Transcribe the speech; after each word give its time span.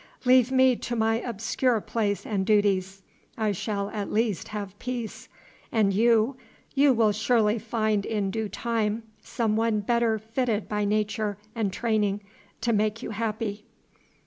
Leave 0.25 0.51
me 0.51 0.75
to 0.75 0.95
my 0.95 1.19
obscure 1.21 1.79
place 1.79 2.25
and 2.25 2.43
duties; 2.43 3.03
I 3.37 3.51
shall 3.51 3.89
at 3.91 4.11
least 4.11 4.47
have 4.47 4.79
peace; 4.79 5.29
and 5.71 5.93
you 5.93 6.37
you 6.73 6.91
will 6.91 7.11
surely 7.11 7.59
find 7.59 8.03
in 8.03 8.31
due 8.31 8.49
time 8.49 9.03
some 9.21 9.55
one 9.55 9.81
better 9.81 10.17
fitted 10.17 10.67
by 10.67 10.85
Nature 10.85 11.37
and 11.53 11.71
training 11.71 12.21
to 12.61 12.73
make 12.73 13.03
you 13.03 13.11
happy." 13.11 13.63